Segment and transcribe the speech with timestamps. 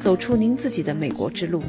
[0.00, 1.62] 走出您自己的美国之路。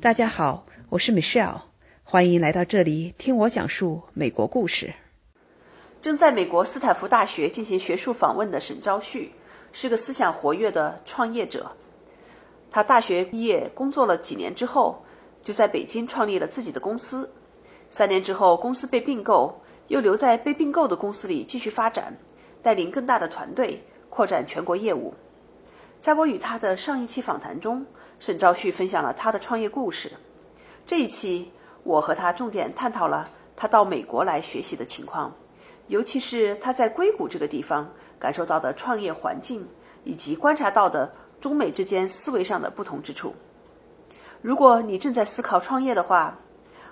[0.00, 1.62] 大家好，我是 Michelle，
[2.02, 4.92] 欢迎来到这里听我讲述美国故事。
[6.02, 9.32] 正在美国斯坦福大学进行学术访问的沈昭旭
[9.72, 11.72] 是个思想活跃的创业者。
[12.70, 15.02] 他大学毕业工作了几年之后，
[15.42, 17.30] 就在北京创立了自己的公司。
[17.88, 22.16] 三年之后，公司被并购，又留在被并购的公司里继续发展，
[22.62, 23.80] 带领更大的团队
[24.10, 25.14] 扩展全国业务。
[26.04, 27.82] 在我与他的上一期访谈中，
[28.18, 30.12] 沈昭旭分享了他的创业故事。
[30.86, 31.50] 这一期，
[31.82, 35.34] 我和他重点探讨了他到美国来学习的情况。
[35.86, 39.66] 尤其是他在硅谷这个地方感受到的创业环境，
[40.04, 43.34] 以及观察到的中美之间思维上的不同之处。
[44.42, 46.38] 如果你正在思考创业的话，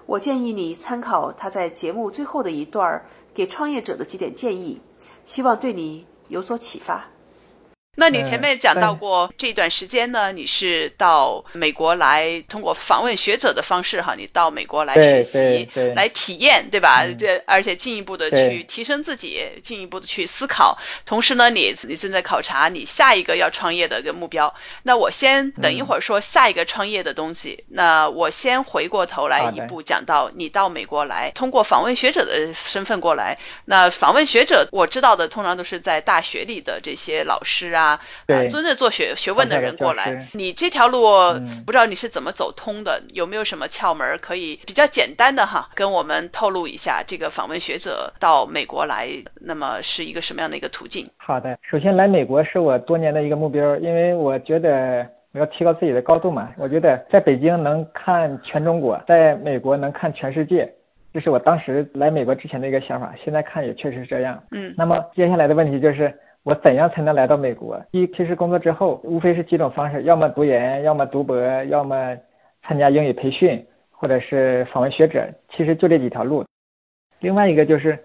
[0.07, 3.05] 我建议你参考他在节目最后的一段
[3.35, 4.81] 给创业者的几点建议，
[5.27, 7.12] 希望对你有所启发。
[7.95, 17.05] 那你前面讲到过，这段时间呢，你是到美国来，通过访问学者的方式哈，你到美国来学习，来体验，对吧？
[17.19, 20.79] 这而且进一步的去提升自己，进一步的去思考。
[21.05, 24.55] 同时呢，你你正在考察你下一个要创业的一个目标。
[24.83, 27.65] 那我先等一会儿说下一个创业的东西。
[27.69, 33.37] 那我先回过头来一步讲到你到美国来，通过访问学者的身份过来。
[33.67, 37.82] 那访问学者，我知道的通常都是在大学里的这些老师啊。
[37.83, 41.03] 啊，对，真正做学学问的人过来，你这条路
[41.67, 43.03] 不知道你是怎么走通的？
[43.13, 47.03] 有没有什么窍门可以比较简单的哈，跟我们透露一下？
[47.05, 49.09] 这个访问学者到美国来，
[49.41, 51.09] 那么是一个什么样的一个途径？
[51.17, 56.51] 好的，首先来美国是我多年的一个目标，因为我觉得我要提高自己的高度嘛。
[56.59, 60.73] 我觉得在北京能看全中国，在美国能看全世界，
[61.13, 63.13] 这是我当时来美国之前的一个想法。
[63.25, 64.41] 现在看也确实是这样。
[64.53, 66.17] 嗯，那么接下来的问题就是。
[66.45, 67.81] 我怎样才能来到美国？
[67.93, 71.37] 一其实工作之后，无非是几种方式：要么读研，要么读博，
[71.67, 72.17] 要么
[72.63, 75.25] 参加英语培训，或者是访问学者。
[75.51, 76.45] 其实就这几条路。
[77.21, 77.97] 另外一个就是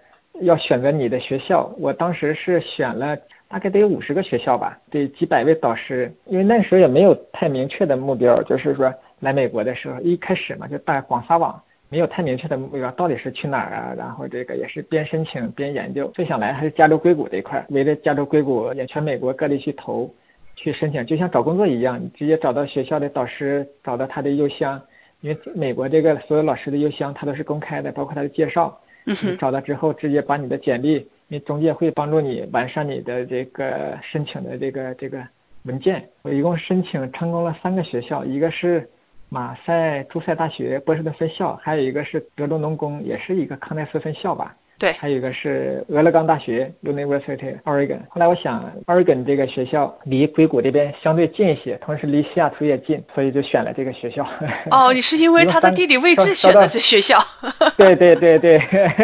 [0.41, 1.73] 要选择你的学校。
[1.79, 6.13] 我当时是选了大概得有五十个学校吧，得几百位导师。
[6.25, 11.59] 因为那时候也没有太明确的目标，就是说来美国的时候，一开始嘛就大广撒网。
[11.89, 13.93] 没有太明确的目标，到底是去哪儿啊？
[13.97, 16.05] 然后这个也是边申请边研究。
[16.13, 20.13] 最想来还是加州硅谷这一块，围着加州硅谷，也全美国各地去投，
[20.55, 24.81] 去申请，就像找工作一样，你直接找到学校的导师，找到他的邮箱，
[25.21, 28.77] 因为美国这个所有老师的邮箱他都是公开的，包括他的介绍。
[29.05, 35.25] 你找到之后，直接把你的简历，因为中介会帮助你完善你的这个申请的这个这个
[35.63, 36.05] 文件。
[36.23, 38.89] 我一共申请成功了三个学校，一个是。
[39.29, 44.55] 马赛诸塞大学波士顿分校，还有一个是德州农工，也是一个康奈斯分校吧？
[44.79, 47.97] 对，还有一个是俄勒冈大学 University Oregon。
[48.09, 54.23] 后来我想，Oregon 这个学校离硅谷这边相对近一些，同时离西雅图也近，所以就选了这个学校。
[54.69, 57.17] 哦，你是因为它的地理位置选的这学校？
[57.75, 58.61] 对对对对，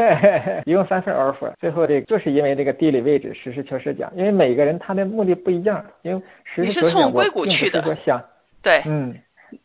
[0.65, 8.23] 一共三份 offer，最后这就是因为这个地理位置，实事求是讲，因为每个人他的目的不一样，因为实事求是讲，我并不是说想，
[8.61, 9.15] 对，嗯。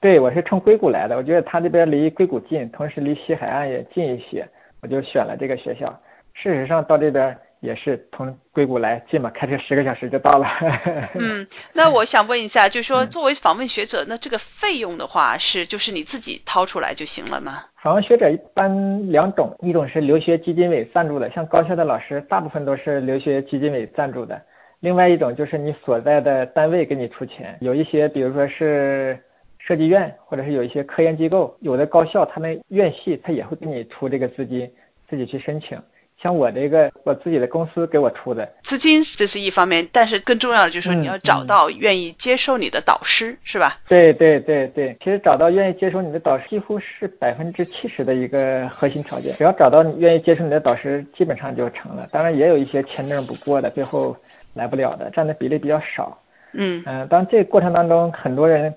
[0.00, 1.16] 对，我是从硅谷来的。
[1.16, 4.49] 我觉得他这边离硅谷近，同时离西海岸也近一些，
[4.82, 5.87] 我就选了这个学校。
[6.34, 10.47] 事实上，到这边也是从硅谷来近嘛，开车十个小时就到了。
[11.19, 17.65] 嗯，那我想问一下，就是说作为访问学者，那这个费用的话是就是你自己掏出来就行了吗？
[17.82, 24.37] 访问学者一般两种，一种是留学基金委赞助的，像高校的老师大部分都是留学基金委赞助的；
[24.78, 29.19] 另外一种就是你所在的单位给你出钱，有一些比如说是。
[29.68, 34.66] 设计院或者是有一些科研机构，有的高校他们院系他也会给你出这个资金，
[35.10, 35.78] 自己去申请。
[36.22, 43.78] 像我这个我自己的公司给我出的资金，这是一方面，但是更重要的就是说你要找到愿意接受你的导师，是吧？
[43.86, 49.34] 对对对对，其实找到愿意接受你的导师几乎是百分之七十的一个核心条件。
[49.34, 52.08] 只要找到你愿意接受你的导师，基本上就成了。
[52.10, 54.16] 当然也有一些签证不过的，最后
[54.54, 56.19] 来不了的，占的比例比较少。
[56.54, 58.75] 嗯嗯，当然这个过程当中很多人。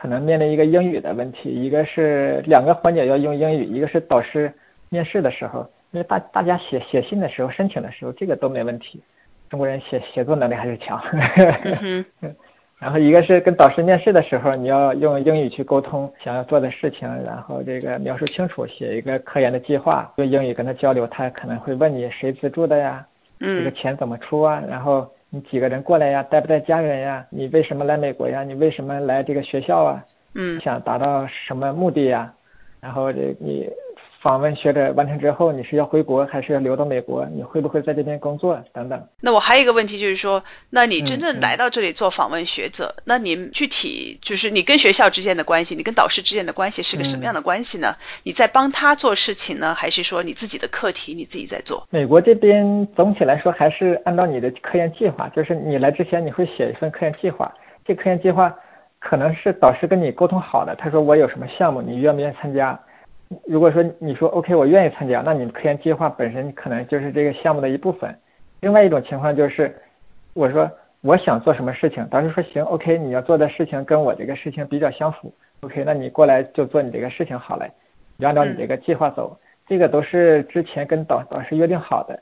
[0.00, 4.52] 可能面临一个英语的问题，一个是两个环节要用英语，一个是导师
[4.90, 9.02] 面试的时候，因为大大家写写信的时候、申请的时候，这个都没问题。
[9.50, 11.02] 中国人写写作能力还是强。
[12.78, 23.04] 然后一个是跟导师面试的时候，你要用英语去沟通想要做的事情，然后这个描述清楚，写一个科研的计划，用英语跟他交流，他可能会问你谁资助的呀？
[23.40, 24.62] 这个钱怎么出啊？
[24.70, 25.10] 然后。
[25.30, 26.22] 你几个人过来呀？
[26.22, 27.26] 带不带家人呀？
[27.30, 28.42] 你为什么来美国呀？
[28.42, 30.04] 你为什么来这个学校啊？
[30.34, 32.32] 嗯，想达到什么目的呀？
[32.80, 33.68] 然后这你
[34.20, 37.24] 访问学者完成之后，你是要回国还是要留到美国？
[37.26, 39.06] 你会不会在这边工作等等？
[39.20, 47.94] 那我还有一个问题就是说，那你真正来到这里做访问学者，那你具体就是你跟学校之间的关系，你跟导师之间的关系是个什么样的关系呢？
[48.24, 51.86] 你在帮他做事情呢，还是说你自己的课题你自己在做？
[51.90, 57.54] 美国这边总体来说还是按照你的科研计划，就是你来之前你会写一份科研计划，
[57.86, 58.52] 这科研计划
[58.98, 62.76] 可能是导师跟你沟通好的，他说我有什么项目，你愿不愿意参加？
[63.46, 68.14] 如果说你说 OK，我愿意参加，那你科研计划本身可能就是这个项目的一部分。
[68.60, 69.74] 另外一种情况就是，
[70.34, 70.70] 我说
[71.02, 77.68] 我想做什么事情，导师说行 OK，你要做的事情跟我这个事情比较相符，OK，那你过来就做你这个事情好了，
[78.16, 82.18] 你按照你这个计划走，这个都是之前跟导导师约定好的，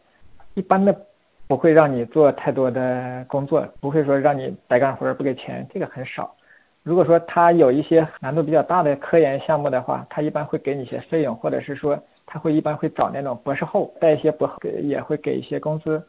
[0.55, 0.95] 一般的
[1.47, 6.35] 不会让你做太多的工作，不会说让你白干活不给钱，这个很少。
[6.87, 16.01] 如果说他有一些难度比较大的科研项目的话，他一般会给你一些费用，或者是说他会一般会找那种博士后带一些博给也会给一些工资。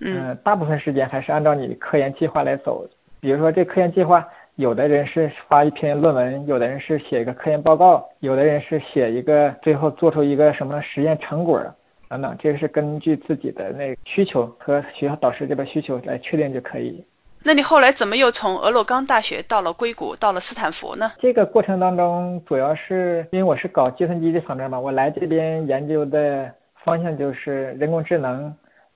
[0.00, 2.84] 嗯，大部分时间还是按照你的科研计划来走。
[3.20, 4.26] 比如说这科研计划，
[4.56, 11.62] 有的人是发一篇论文，有的人是写一个科研报告，有的人是写一个最后做出一个什么实验成果
[12.08, 17.04] 等等，这个是根据自己的那需求和学校导师这边需求来确定就可以。
[17.46, 21.12] 那你后来怎么又从俄勒冈大学到了硅谷，到了斯坦福呢？
[21.20, 26.50] 这个过程当中，主要是因为我是搞计算机这方面嘛，我来这边研究的
[26.82, 28.50] 方向就是人工智能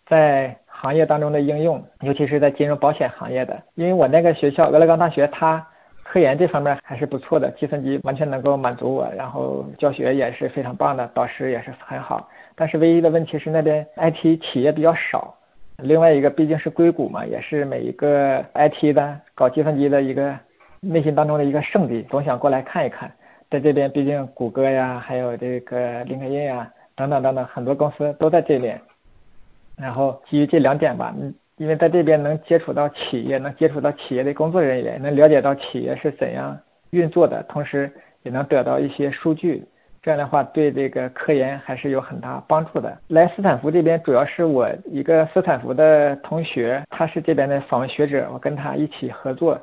[0.07, 3.63] 在行业当中的应用，尤其是在金融保险行业的。
[3.75, 5.63] 因为我那个学校俄勒冈大学，它
[6.03, 12.27] 科研这方面还是不错的，计算机完全能够满足我，然后教学也是非常棒的，导师也是很好。
[12.57, 15.35] 但是唯一的问题是那边 IT 企业比较少。
[15.83, 20.35] 另外一个毕竟是硅谷嘛，也是每一个 IT 的搞计算机的一个
[20.81, 23.11] 内心当中的一个圣地，总想过来看一看。
[23.49, 28.81] 在这边，毕竟谷歌呀，还有这个林肯印呀，等等等等，很多公司都在这边。
[29.77, 36.59] 然后基于这两点吧，嗯，因为在这边能接触到企业，能接触到企业的工作人员，能了解到企业是怎样
[36.91, 37.91] 运作的，同时
[38.25, 39.65] 也能得到一些数据。
[40.03, 42.97] 这样的话，对这个科研还是有很大帮助的。
[43.09, 49.61] 来斯坦福这边，主要是我一个斯坦福的同学，他是这边的访问学者，我跟他一起合作，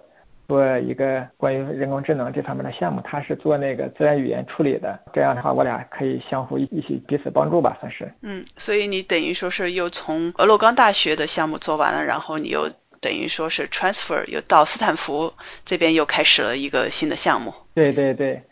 [0.48, 3.02] 做一个关于人工智能这方面的项目。
[3.04, 5.00] 他是做那个自然语言处理的。
[5.14, 8.12] 这样的话，我俩可以相互一一起彼此帮助吧，算是。
[8.22, 15.34] 嗯，所以你等于说是又从俄勒冈大学的项目做完了，然后你又等于说是 transfer 又到斯坦福
[15.64, 17.54] 这边又开始了一个新的项目。
[17.74, 18.44] 对对对。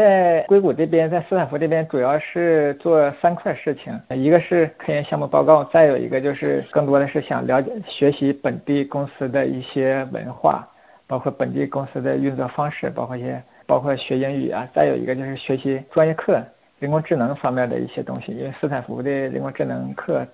[0.00, 10.66] 在硅谷这边，在斯坦福这边，主要是做三块事情，一个是科研项目报告，再有一个就是更多的是想了解、学习本地公司的一些文化，
[11.06, 16.42] 包括本地公司的运作方式，包括一些包括学英语啊，再有一个就是学习专业课，
[16.78, 20.26] 人工智能方面的一些东西，因为斯坦福的人工智能课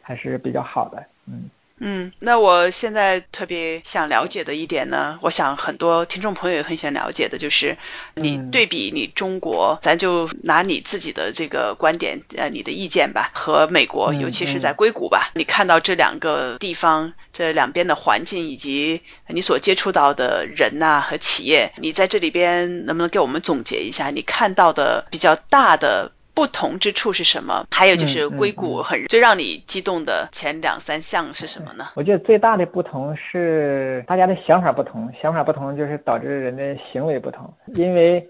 [0.00, 1.48] 还是比较好的，嗯。
[1.84, 7.76] 嗯，那我现在特别想了解的一点呢，我想很多听众朋友也很想了解的，就是
[8.14, 26.12] 你对比你中国，咱就拿你自己的这个观点，呃，你的意见吧，和美国，尤其是在硅谷吧，你看到这两个地方这两边的环境，以及你所接触到的人呐和企业，你在这里边能不能给我们总结一下你看到的比较大的？
[26.34, 27.66] 不同之处是什么？
[27.70, 31.84] 还有就是硅谷很最让你激动的前两三项是什么呢？
[31.94, 37.52] 我觉得最大的不同是大家的想法不同，想法不同就是导致人的行为不同。
[37.74, 38.26] 因为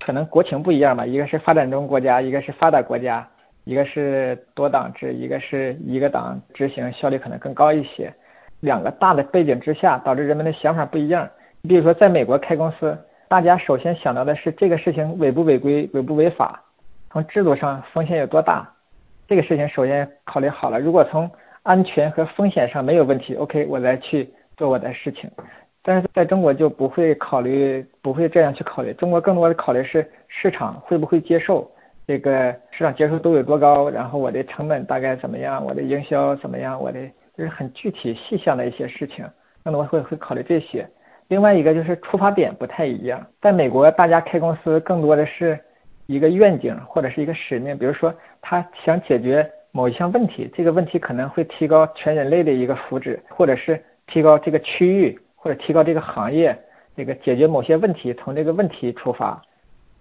[0.00, 3.28] 可能国情不一样吧，一个是发展中国家，一个是发达国家，
[3.64, 8.12] 一个是多党制，一个是一个党执行效率可能更高一些。
[8.60, 11.28] 两个大的背景之下，导致人们的想法不一样。
[11.60, 12.96] 你比如说，在美国开公司，
[13.28, 16.62] 大家首先想到的是这个事情违不违规，违不违法。
[17.12, 18.66] 从制度上风险有多大，
[19.28, 20.80] 这个事情首先考虑好了。
[20.80, 21.30] 如果从
[21.62, 25.30] 安全和风险上没有问题，OK，我再去做我的事情。
[25.82, 28.94] 但是在中国就不会考虑，不会这样去考虑。
[28.94, 31.70] 中国更多的考虑是市场会不会接受，
[32.06, 36.98] 这个市场接受度有多高，然后我的成本大概怎么样，我的营销怎么样，我的
[37.36, 39.22] 就是很具体细项的一些事情，
[39.62, 40.88] 更多会会考虑这些。
[41.28, 45.60] 另外一个就是出发点不太一样，在美国大家开公司更多的是。
[46.06, 56.58] 一个愿景或者是一个使命，比如说他想解决某一项问题，这个问题可能会提高全人类的一个福祉，或者是提高这个区域或者提高这个行业，
[56.96, 59.40] 这个解决某些问题，从这个问题出发。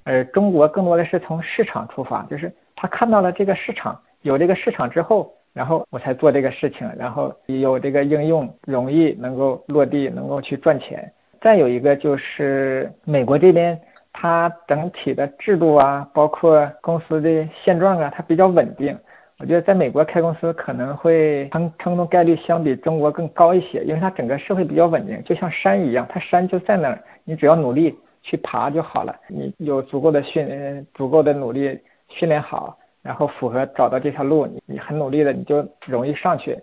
[0.04, 11.10] 而中国更多的是从市场出发，就是他看到了这个市场，有这个市场之后，然后我才做这个事情，然后有这个应用容易能够落地，能够去赚钱。
[11.40, 13.80] 再有一个就是美国这边。
[14.14, 18.98] 它整体的制度啊，包括公司的现状啊，它比较稳定。
[19.40, 29.16] 我觉得在美国开公司可能会成成功概率相比中国更高一些，因为它整个社会比较稳定，就像山一样，它山就在那儿，你只要努力去爬就好了。
[29.28, 36.56] 你有足够的训，足够的努力训练好，然后符合找到这条路，你你很努力的，你就容易上去，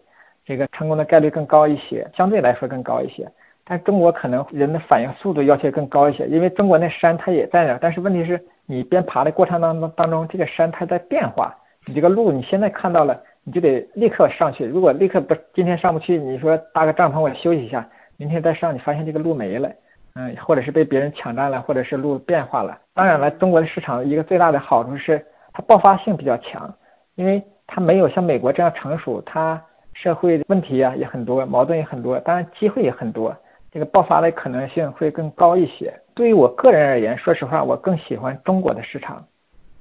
[0.45, 3.29] 这个成功的概率更高一些，相对来说更高一些。
[3.69, 11.55] 但中国可能人的反应速度要求更高一些，因为中国那山它也在那，但是问题是你边爬的过程当中当中，这个山它在变化。
[11.87, 14.65] 你这个路你现在看到了，你就得立刻上去。
[14.65, 19.71] 如果立刻不今天上不去，你说搭个帐篷我休息一下，明天再上，你发现这个路没了，
[20.15, 22.79] 嗯，或者是被别人抢占了，或者是路变化了。
[22.95, 26.75] 当然了，中国的市场一个最大的好处是它爆发性比较强，
[27.17, 33.35] 因为它没有像美国这样成熟，它社会问题啊也很多，矛盾也很多，当然机会也很多，
[33.71, 35.93] 这个爆发的可能性会更高一些。
[36.15, 39.25] 对于我个人而言，说实话，我更喜欢中国的市场，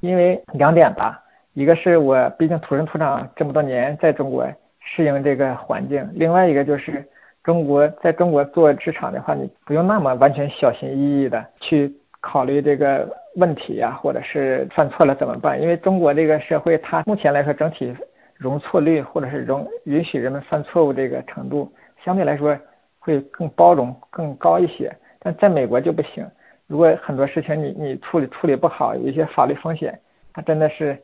[0.02, 1.24] 因为两点吧。
[1.54, 4.48] 一个是我毕竟土生土长这么多年在中国
[4.80, 7.04] 适应这个环境，另外一个就是
[7.44, 11.92] 中国在中国做职场的话，你不用那么完全小心翼翼的去
[12.22, 15.60] 考虑这个问题呀，或者是犯错了怎么办？
[15.60, 17.92] 因为中国这个社会它目前来说整体
[18.36, 21.72] 容错率或者是容允许人们犯错误这个程度
[22.06, 22.56] 相对来说
[23.08, 26.24] 会更包容更高一些，但在美国就不行。
[26.68, 29.98] 如果很多事情你你处理处理不好，有一些法律风险，
[30.34, 31.02] 它真的是。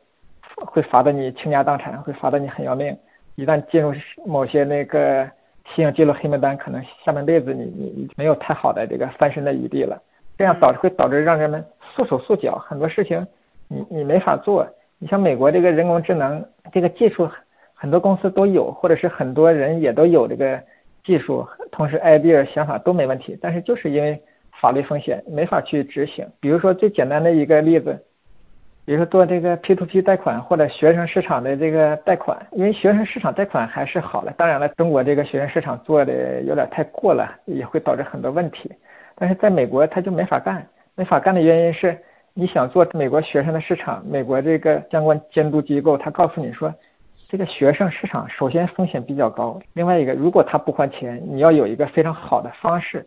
[0.66, 2.96] 会罚的你倾家荡产，会罚的你很要命。
[3.34, 3.92] 一旦进入
[4.24, 5.28] 某些那个
[5.74, 10.00] 信用记录黑名单，可能下半辈子你你你没有太好的这个翻身的余地了。
[10.38, 11.64] 这样导致会导致让人们
[11.96, 13.26] 束手束脚，很多事情
[13.66, 14.64] 你你没法做。
[15.00, 17.28] 你像美国这个人工智能这个技术，
[17.74, 20.62] 很多公司都有，或者是很多人也都有这个
[21.04, 24.20] 技术，同时 idea 想法都没问题，但是就是因为
[24.60, 26.26] 法律风险没法去执行。
[26.40, 28.04] 比如说最简单的一个例子。
[28.86, 34.30] 比如说做这个 P to P 贷款或者学生市场的这个贷款，因为学生市场贷款还是好的。
[34.36, 38.70] 当然了，中国这个学生市场做的有点太过了，也会导致很多问题。
[39.14, 41.96] 但是在美国他就没法干，没法干的原因是，
[42.34, 46.70] 你想做美国学生的市场，美国这个相关监督机构他告诉你说，
[47.34, 53.04] 这个学生市场首先风险比较高，另外一个如果他不还钱，你要有一个非常好的方式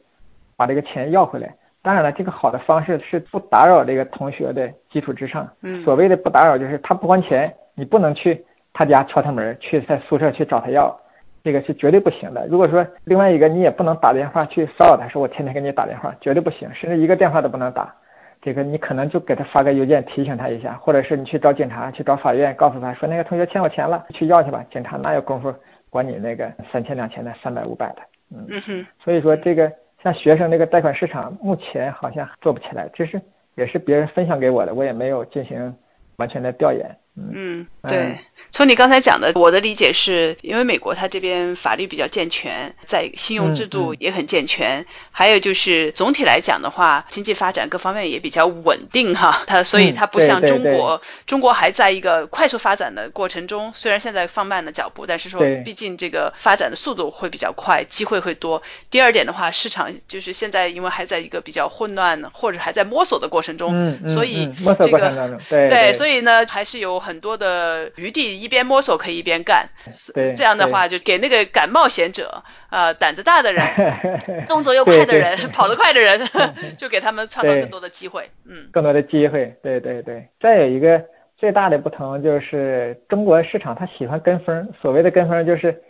[0.57, 1.55] 把这个钱要回来。
[1.81, 5.48] 当然了，这个好的方式是不打扰这个同学的基础之上。
[5.62, 8.43] 嗯，所谓的不打扰就是他不还钱，你不能去
[8.74, 10.93] 他家敲他门，去他宿舍去找他要，
[11.41, 12.46] 这个是绝对不行的。
[12.48, 17.96] 如果说另外一个你也不能打电话去骚扰他，说我天天给你打电话，绝对不行，甚至一个电话都不能打。
[18.41, 24.65] 这个你可能就给他发个邮件提醒他一下，或者是你去找警察，去找法院，告诉他说那个同学欠我钱了，去要去吧。
[24.72, 25.53] 警察哪有功夫
[25.89, 28.01] 管你那个三千两千的、三百五百的？
[28.32, 29.72] 嗯哼，所以说这个。
[30.03, 33.20] 像学生这个贷款市场，目前好像做不起来，这是
[33.56, 35.75] 也是别人分享给我的，我也没有进行
[36.17, 36.88] 完全的调研。
[37.17, 38.19] 嗯，对。
[38.51, 49.43] 从你刚才讲的，我的理解是，因为美国它这边法律比较健全，在信用制度也很健全，还有就是总体来讲的话，经济发展各方面也比较稳定哈。
[49.47, 58.62] 它所以它不像中国，中国还在一个快速发展的过程中，虽然现在放慢了脚步，但是说毕竟这个发展的速度会比较快，机会会多。
[58.91, 67.06] 第二点的话，市场就是现在因为还在一个比较混乱或者还在摸索的过程中，所以这个对，所以呢还是有。
[67.07, 69.69] 很多的余地，一边摸索可以一边干，
[70.13, 73.65] 对，这样的话就给那个敢冒险者，呃，胆子大的人，
[74.47, 76.19] 动作又快的人，跑得快的人，
[76.77, 80.27] 就给他们创造更多的机会，嗯，更多的机会，对对对。
[80.41, 81.01] 再有一个
[81.37, 85.81] 最大的不同就是，中国市场他喜欢跟风，所谓的跟风就是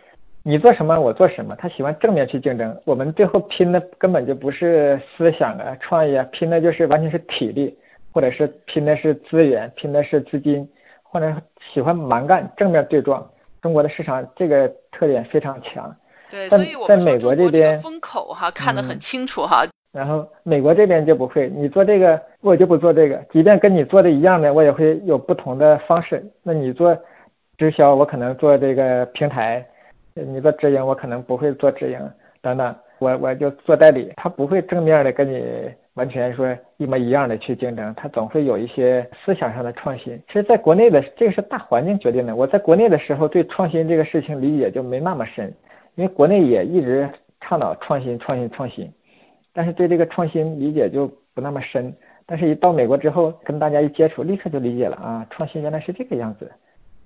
[0.43, 2.79] 你做什么我做什么，他喜欢正面去竞争。
[2.85, 7.75] 我们最后拼的根本就不是思想啊、创意啊，拼的就是完全是体力，
[8.11, 10.67] 或者是拼的是资源，拼的是资金。
[11.09, 11.33] 或者
[11.73, 13.27] 喜欢蛮干，正面对撞，
[13.61, 15.95] 中国的市场这个特点非常强。
[16.29, 19.65] 对，所以我在美国这边风口哈看得很清楚哈。
[19.91, 26.23] 然后美国这边就不会，你做这个我就不做这个，即便跟你做的一样的，我也会有不同的方式。
[26.43, 26.95] 那你做
[27.57, 29.63] 直销，我可能做这个平台；
[30.13, 31.99] 你做直营，我可能不会做直营
[32.41, 32.75] 等等。
[32.99, 35.43] 我我就做代理，他不会正面的跟你。
[35.97, 40.15] 完全说一模一样的去竞争，它总会有一些思想上的创新。
[40.27, 42.35] 其实，在国内的这个是大环境决定的。
[42.35, 45.51] 我在国内的时候，对创新这个事情理解就没那么深，
[45.95, 47.09] 因为国内也一直
[47.41, 48.87] 倡导创新、创新、创新，
[49.53, 51.91] 但是对这个创新理解就不那么深。
[52.27, 56.51] 但是，一到美国之后，跟大家一接触，立刻就理解了啊，创新原来是这个样子。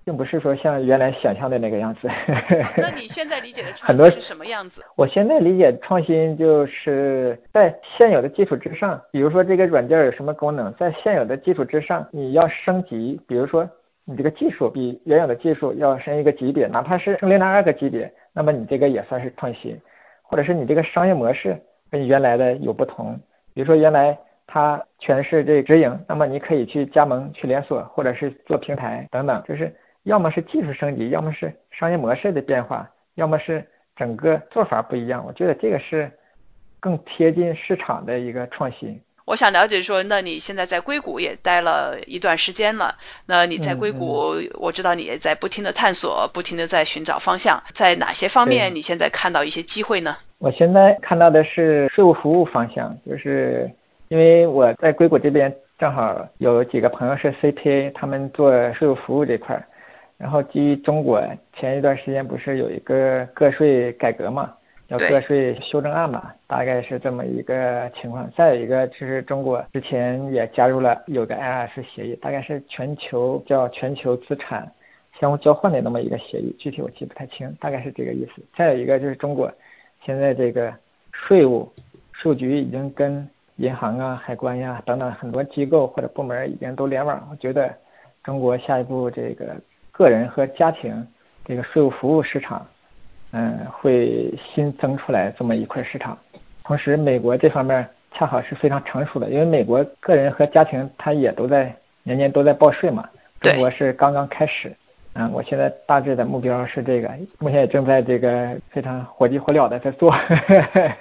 [0.04, 2.08] 并不是说像原来想象的那个样子。
[2.78, 4.84] 那你现在理解的创新是什么样子？
[4.96, 13.70] 我现在理解创新就是在现有的基础之上，比如说这个软件有什么功能，在现有的基础之上你要升级，比如说
[14.06, 19.80] 你这个技术比原有的技术要升一个级别，哪怕是升零点二个级别，那么你这个也算是创新，
[20.24, 21.56] 或者是你这个商业模式
[21.90, 23.20] 跟原来的有不同，
[23.54, 24.18] 比如说原来。
[24.54, 33.66] 它全是这直营，那么你可以去加盟、去连锁，或者是做平台等等，就是要么是技术升级，要么是商业模式的变化，要么是
[33.96, 35.24] 整个做法不一样。
[35.26, 36.12] 我觉得这个是
[36.80, 39.00] 更贴近市场的一个创新。
[39.26, 50.18] 我想了解说，那你现在在硅谷也待了一段时间了，那你在硅谷，我知道你也在不停的探索，不停的在寻找方向，在哪些方面你现在看到一些机会呢？
[50.40, 53.70] 我现在看到的是税务服务方向，就是。
[54.12, 59.66] 因为我在硅谷这边正好有几个朋友是 CPA，他们做税务服务这块儿，
[60.22, 61.20] 然后基于中国
[61.52, 64.54] 前一段时间不是有一个个税改革嘛，
[64.88, 68.30] 叫个税修正案嘛，大概是这么一个情况。
[68.38, 74.72] 再有一个就是中国之前也加入了有个 IRS 协议，大概是全球叫全球资产
[75.20, 78.44] 相互交换的那么一个协议，具体我记不太清，大概是这个意思。
[78.56, 79.52] 再有一个就是中国
[80.06, 80.72] 现在这个
[81.12, 81.68] 税务
[82.12, 87.28] 税务局已经跟银行啊、海关呀等等很多机构或者部门已经都联网。
[87.32, 87.74] 我觉得
[88.24, 89.56] 中国下一步这个
[89.92, 91.06] 个人和家庭
[91.46, 92.66] 这个税务服务市场，
[93.32, 96.18] 嗯，会新增出来这么一块市场。
[96.64, 103.08] 同时，美国这方面恰好是非常成熟的，因为美国个人和家庭他也都在年年都在报税嘛，
[103.42, 104.72] 中国是刚刚开始。
[105.14, 110.10] 嗯，我现在大致的目标是这个，目前也正在这个非常火急火燎的在做，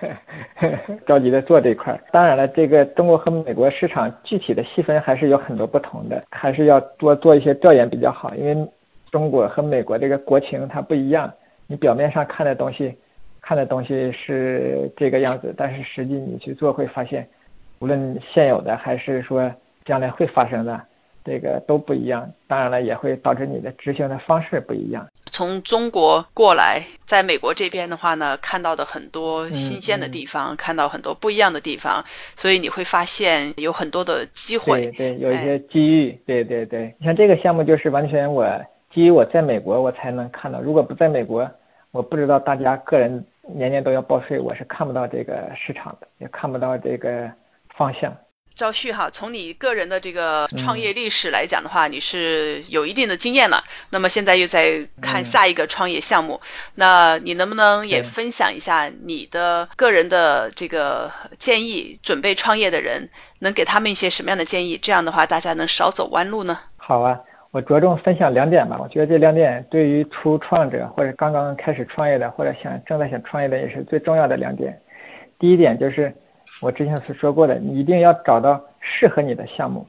[1.06, 1.96] 着急的做这一块。
[2.10, 8.34] 当然了，这个中国和美国市场具体的细分还是有很多不同的，还是要多做一些调研比较好。
[8.34, 8.68] 因为
[9.10, 11.32] 中国和美国这个国情它不一样，
[11.66, 12.94] 你表面上看的东西，
[13.40, 17.28] 看的东西是这个样子，但是实际你去做会发现，
[17.80, 19.52] 无论现有的还是说
[19.84, 20.80] 将来会发生的。
[21.22, 25.06] 这个都不一样，当然了，也会导致你的执行的方式不一样。
[25.30, 34.90] 从中国过来，在美国这边的话呢，看到的很多新鲜的地方，看到很多不一样的地方，所以你会发现有很多的机会。
[34.92, 36.18] 对对，有一些机遇。
[36.24, 38.42] 对对对，你像这个项目就是完全我
[38.92, 41.48] 基于我在美国我才能看到，如果不在美国，
[41.92, 47.30] 我不知道大家个人年年都要报税，我是看不到这个市场的，也看不到这个
[47.76, 48.16] 方向。
[48.56, 53.62] 赵旭哈，从你个人的这个创业历史来讲的话，你是有一定的经验了。
[53.90, 56.40] 那么现在又在看下一个创业项目，
[56.74, 61.98] 那你能不能也分享一下你的个人的这个建议？
[62.02, 64.76] 准备创业的人能给他们一些什么样的建议？
[64.78, 66.58] 这样的话，大家能少走弯路呢？
[66.76, 67.20] 好啊，
[67.50, 68.78] 我着重分享两点吧。
[68.82, 74.78] 我觉得这两点对于初创者或者刚刚开始创业的，或者想正在想创业的，也是最重要的两点。
[75.38, 76.12] 第一点就是。
[76.60, 79.86] 我之前是说过的，你一定要找到适合你的项目，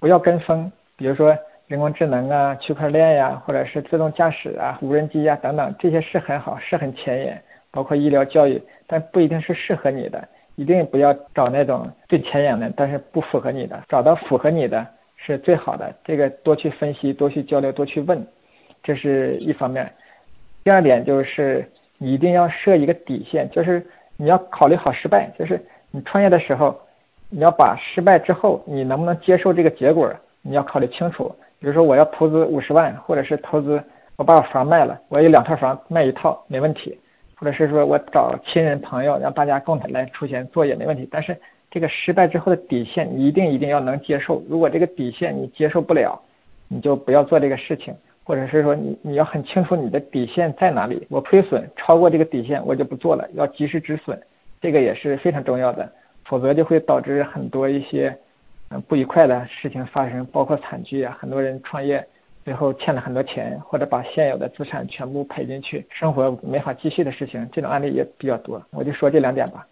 [0.00, 0.72] 不要跟风。
[0.96, 10.26] 比如说人工智能啊、区块链呀，或者是自动驾驶啊、无人机呀等等，这些是很好，是很前沿，包括医疗教育，但不一定是适合你的。
[10.56, 14.84] 一定不要找那种最前沿的，但是不符合你的，找到符合你的
[15.24, 15.94] 是最好的。
[16.04, 18.26] 这个多去分析，多去交流，多去问，
[18.82, 19.88] 这是一方面。
[20.62, 21.64] 第二点就是
[21.98, 25.60] 你一定要设一个底线，就是你要考虑好失败，就是。
[25.96, 26.76] 你创业的时候，
[27.28, 31.32] 你要把失败之后你能不能接受这个结果，你要考虑清楚。
[31.60, 33.80] 比如说，我要投资五十万，或者是投资
[34.16, 36.98] 我把我房卖了，我有两套房卖一套没问题，
[37.36, 41.08] 或者是说我找亲人朋友让大家共同来出钱做也没问题。
[41.12, 41.36] 但是
[41.74, 44.40] 这个失败之后的底线，你一定一定要能接受。
[44.48, 46.16] 如果这个底线你接受不了，
[46.68, 51.04] 你就不要做这个事情，或者是说你你要很清楚你的底线在哪里。
[51.10, 54.16] 我亏损超过这个底线，我就不做了，要及时止损。
[54.60, 55.90] 这个也是非常重要的，
[56.24, 58.16] 否则就会导致很多一些，
[58.68, 62.06] 嗯不愉快的事情发生，包括惨剧啊，很多人创业
[62.44, 68.64] 最后欠了很多钱，或者把现有的资产全部赔进去，生活没法继续的事情，这种案例也比较多。
[68.70, 69.66] 我就说这两点吧。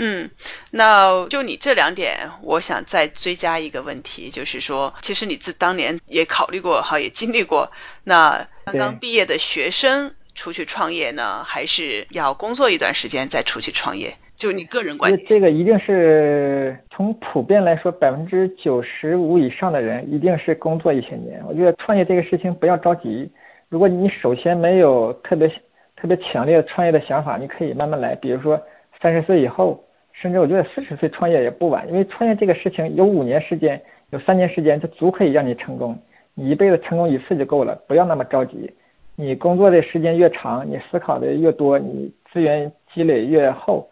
[0.00, 0.30] 嗯，
[0.70, 7.72] 那就你这两点，我想再追加一个问题，就是说，其实你自当年也考虑过哈，也经历过，
[8.04, 14.14] 那刚刚毕业的学生出去创业呢，还是要工作一段时间再出去创业？
[14.36, 21.42] 就你个人观点，这个一定是从普遍来说，百分之九十五以上的人一定是工作一些年。
[21.44, 23.28] 我觉得创业这个事情不要着急，
[23.68, 25.48] 如果你首先没有特别
[25.96, 28.14] 特别强烈的创业的想法，你可以慢慢来。
[28.14, 28.62] 比如说
[29.02, 29.84] 三十岁以后，
[30.20, 35.96] 甚至我觉得四十岁创业也不晚，因为创业这个事情有五年时间，有三年时间就足可以让你成功。
[36.34, 38.72] 你一辈子成功一次就够了，不要那么着急。
[39.14, 43.88] 你工作的时间越长，你思考的越多，你资源积累越厚，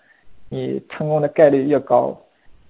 [0.48, 2.16] 你成功的概率越高。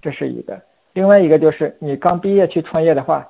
[0.02, 0.60] 这是一个。
[0.92, 3.26] 另外一个就是你刚毕业去创业的话，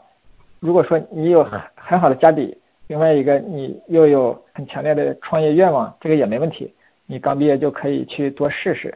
[0.60, 6.72] 如果说你有很很好的家底，另外一个你又有很强烈的创业愿望，这个也没问题。
[7.06, 8.92] 你刚毕业就可以去多试试，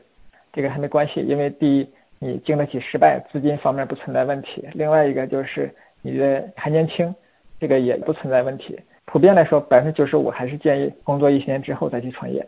[0.53, 4.65] 这个还没关系，因为第一你经得起失败，资金方面不存在问题。
[4.75, 7.15] 另外一个就是你的还年轻，
[7.61, 8.79] 这个也不存在问题。
[9.07, 12.47] 普遍来说，百分之九十五还是建议工作一些年之后再去创业，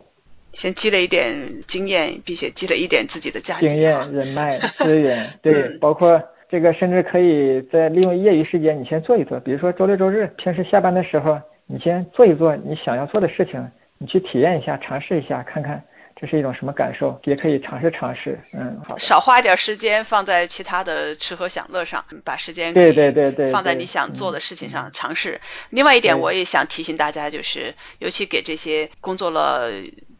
[0.53, 1.35] 先积累一点
[1.67, 15.83] 经验，并且积累一点自己的价值、经验、人脉、 资源，对，包括这个，甚至可以在利用业余时间，你先做一做，比如说周六周日，平时下班的时候，你先做一做你想要做的事情，你去体验一下，尝试一下，看看。
[16.23, 17.19] 这是一种什么感受？
[17.25, 18.97] 也可以尝试尝试，嗯，好。
[18.97, 25.41] 少花一点时间放在其他的吃喝享乐上，把时间对对对对放在你想做的事情上尝试。
[25.69, 29.69] 另外一点，我也想提醒大家，就是尤其给这些工作了。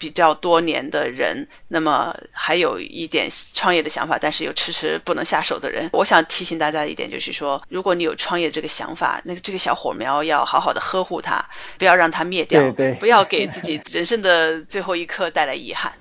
[0.04, 11.46] 比较多年的人，那么还有一点创业的想法，但是又迟迟不能下手的人，我想提醒大家一点，就是说，如果你有创业这个想法，那个这个小火苗要好好的呵护它，
[11.78, 15.94] 不要让它灭掉，对对， 不要给自己人生的最后一刻带来遗憾。